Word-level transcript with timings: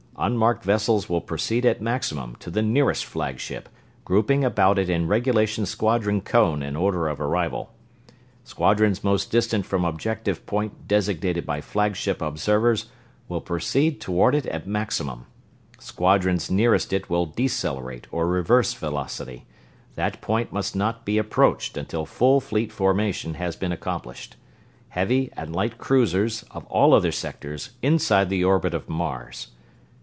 Unmarked 0.17 0.63
vessels 0.63 1.09
will 1.09 1.21
proceed 1.21 1.65
at 1.65 1.81
maximum 1.81 2.35
to 2.35 2.51
the 2.51 2.61
nearest 2.61 3.03
flagship, 3.05 3.67
grouping 4.05 4.43
about 4.43 4.77
it 4.77 4.87
in 4.87 5.07
regulation 5.07 5.65
squadron 5.65 6.21
cone 6.21 6.61
in 6.61 6.75
order 6.75 7.07
of 7.07 7.19
arrival. 7.19 7.73
Squadrons 8.43 9.03
most 9.03 9.31
distant 9.31 9.65
from 9.65 9.83
objective 9.83 10.45
point 10.45 10.87
designated 10.87 11.43
by 11.43 11.59
flagship 11.59 12.21
observers 12.21 12.85
will 13.27 13.41
proceed 13.41 13.99
toward 13.99 14.35
it 14.35 14.45
at 14.47 14.67
maximum; 14.67 15.25
squadrons 15.79 16.51
nearest 16.51 16.93
it 16.93 17.09
will 17.09 17.25
decelerate 17.25 18.05
or 18.11 18.27
reverse 18.27 18.73
velocity 18.75 19.47
that 19.95 20.21
point 20.21 20.53
must 20.53 20.75
not 20.75 21.03
be 21.03 21.17
approached 21.17 21.75
until 21.77 22.05
full 22.05 22.39
Fleet 22.39 22.71
formation 22.71 23.35
has 23.35 23.55
been 23.55 23.71
accomplished. 23.71 24.35
Heavy 24.89 25.31
and 25.35 25.55
Light 25.55 25.79
Cruisers 25.79 26.43
of 26.51 26.63
all 26.67 26.93
other 26.93 27.13
sectors 27.13 27.71
inside 27.81 28.29
the 28.29 28.43
orbit 28.43 28.75
of 28.75 28.87
Mars 28.87 29.47